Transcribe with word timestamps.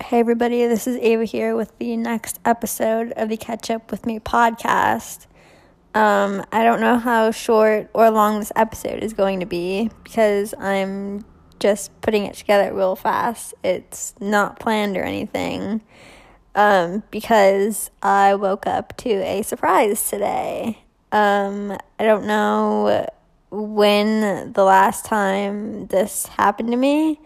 Hey, 0.00 0.20
everybody, 0.20 0.64
this 0.66 0.86
is 0.86 0.96
Ava 0.98 1.24
here 1.24 1.56
with 1.56 1.76
the 1.78 1.96
next 1.96 2.38
episode 2.44 3.12
of 3.16 3.28
the 3.28 3.36
Catch 3.36 3.68
Up 3.68 3.90
With 3.90 4.06
Me 4.06 4.20
podcast. 4.20 5.26
Um, 5.92 6.46
I 6.52 6.62
don't 6.62 6.80
know 6.80 6.98
how 6.98 7.32
short 7.32 7.90
or 7.92 8.08
long 8.08 8.38
this 8.38 8.52
episode 8.54 9.02
is 9.02 9.12
going 9.12 9.40
to 9.40 9.46
be 9.46 9.90
because 10.04 10.54
I'm 10.56 11.24
just 11.58 12.00
putting 12.00 12.26
it 12.26 12.34
together 12.34 12.72
real 12.72 12.94
fast. 12.94 13.54
It's 13.64 14.14
not 14.20 14.60
planned 14.60 14.96
or 14.96 15.02
anything 15.02 15.82
um, 16.54 17.02
because 17.10 17.90
I 18.00 18.36
woke 18.36 18.68
up 18.68 18.96
to 18.98 19.10
a 19.10 19.42
surprise 19.42 20.08
today. 20.08 20.78
Um, 21.10 21.76
I 21.98 22.04
don't 22.04 22.24
know 22.24 23.04
when 23.50 24.52
the 24.52 24.64
last 24.64 25.04
time 25.04 25.88
this 25.88 26.26
happened 26.26 26.70
to 26.70 26.76
me. 26.76 27.20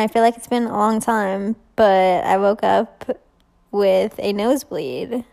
I 0.00 0.08
feel 0.08 0.22
like 0.22 0.36
it's 0.36 0.46
been 0.46 0.64
a 0.64 0.76
long 0.76 1.00
time, 1.00 1.56
but 1.76 2.24
I 2.24 2.38
woke 2.38 2.62
up 2.62 3.18
with 3.70 4.14
a 4.18 4.32
nosebleed. 4.32 5.24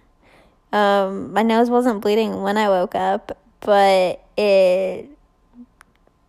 Um, 0.73 1.33
my 1.33 1.43
nose 1.43 1.69
wasn't 1.69 2.01
bleeding 2.01 2.41
when 2.41 2.57
I 2.57 2.69
woke 2.69 2.95
up, 2.95 3.37
but 3.61 4.23
it 4.37 5.09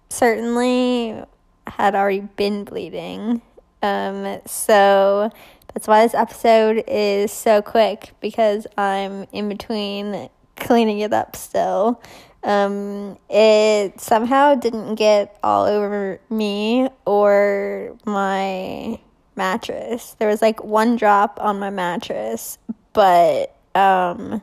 certainly 0.09 1.23
had 1.67 1.95
already 1.95 2.21
been 2.21 2.65
bleeding. 2.65 3.43
Um, 3.83 4.41
so 4.47 5.31
that's 5.75 5.87
why 5.87 6.03
this 6.03 6.15
episode 6.15 6.85
is 6.87 7.33
so 7.33 7.63
quick 7.63 8.13
because 8.21 8.67
I'm 8.77 9.27
in 9.33 9.49
between 9.49 10.29
cleaning 10.57 11.01
it 11.01 11.13
up 11.13 11.37
still. 11.37 12.03
Um, 12.43 13.19
it 13.29 14.01
somehow 14.01 14.55
didn't 14.55 14.95
get 14.95 15.39
all 15.43 15.67
over 15.67 16.21
me 16.31 16.89
or 17.05 17.97
my 18.07 18.99
mattress. 19.37 20.17
There 20.19 20.29
was 20.29 20.41
like 20.41 20.63
one 20.65 20.97
drop 20.97 21.39
on 21.41 21.59
my 21.59 21.71
mattress, 21.71 22.59
but 22.93 23.55
um 23.75 24.43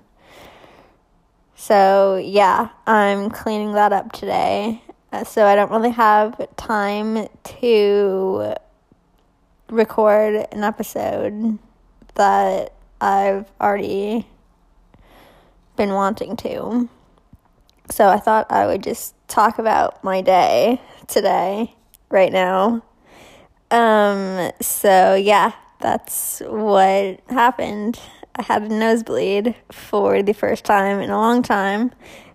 so 1.55 2.17
yeah, 2.23 2.69
I'm 2.85 3.29
cleaning 3.29 3.73
that 3.73 3.91
up 3.91 4.11
today. 4.11 4.81
Uh, 5.11 5.23
so 5.23 5.45
I 5.45 5.55
don't 5.55 5.71
really 5.71 5.89
have 5.89 6.55
time 6.55 7.27
to 7.43 8.53
record 9.69 10.47
an 10.51 10.63
episode 10.63 11.57
that 12.15 12.73
I've 13.01 13.45
already 13.59 14.27
been 15.75 15.91
wanting 15.91 16.35
to. 16.37 16.89
So 17.89 18.07
I 18.09 18.17
thought 18.17 18.51
I 18.51 18.67
would 18.67 18.83
just 18.83 19.15
talk 19.27 19.59
about 19.59 20.03
my 20.03 20.21
day 20.21 20.81
today, 21.07 21.73
right 22.09 22.31
now. 22.31 22.83
Um, 23.71 24.51
so 24.61 25.15
yeah, 25.15 25.53
that's 25.79 26.41
what 26.45 27.21
happened. 27.29 27.99
I 28.35 28.43
had 28.43 28.63
a 28.63 28.69
nosebleed 28.69 29.55
for 29.71 30.21
the 30.21 30.33
first 30.33 30.63
time 30.63 30.99
in 30.99 31.09
a 31.09 31.17
long 31.17 31.41
time. 31.41 31.91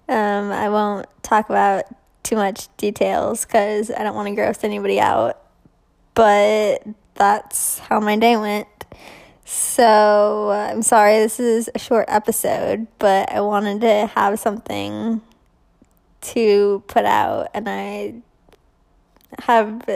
Um, 0.08 0.50
I 0.50 0.68
won't 0.68 1.06
talk 1.22 1.48
about 1.48 1.84
too 2.22 2.36
much 2.36 2.74
details 2.76 3.44
because 3.44 3.90
I 3.90 4.02
don't 4.02 4.14
want 4.14 4.28
to 4.28 4.34
gross 4.34 4.64
anybody 4.64 5.00
out. 5.00 5.38
But 6.14 6.86
that's 7.14 7.78
how 7.78 8.00
my 8.00 8.16
day 8.16 8.36
went. 8.36 8.68
So 9.44 10.50
I'm 10.50 10.82
sorry 10.82 11.18
this 11.18 11.38
is 11.38 11.70
a 11.74 11.78
short 11.78 12.06
episode, 12.08 12.86
but 12.98 13.30
I 13.30 13.40
wanted 13.40 13.80
to 13.82 14.06
have 14.14 14.38
something 14.38 15.20
to 16.34 16.82
put 16.86 17.04
out, 17.04 17.48
and 17.54 17.68
I 17.68 18.14
have 19.38 19.88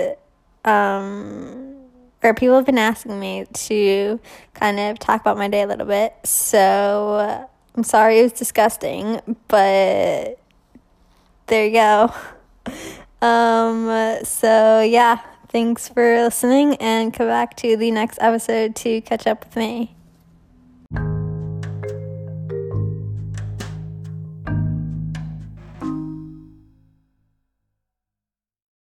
um 0.65 1.75
or 2.23 2.35
people 2.35 2.57
have 2.57 2.67
been 2.67 2.79
asking 2.79 3.21
me 3.21 3.47
to 3.53 4.19
kind 4.55 4.81
of 4.81 4.99
talk 4.99 5.21
about 5.21 5.37
my 5.37 5.49
day 5.49 5.63
a 5.63 5.67
little 5.67 5.87
bit. 5.87 6.15
So 6.25 7.49
I'm 7.75 7.85
sorry 7.85 8.21
it 8.21 8.23
was 8.25 8.33
disgusting, 8.33 9.21
but 9.49 10.39
there 11.47 11.67
you 11.67 11.73
go. 11.73 12.15
Um 13.23 14.19
so 14.25 14.83
yeah, 14.83 15.21
thanks 15.49 15.89
for 15.89 16.23
listening 16.23 16.77
and 16.77 17.15
come 17.15 17.29
back 17.29 17.57
to 17.57 17.75
the 17.75 17.91
next 17.91 18.19
episode 18.21 18.77
to 18.77 19.01
catch 19.01 19.27
up 19.27 19.43
with 19.47 19.57
me. 19.57 19.97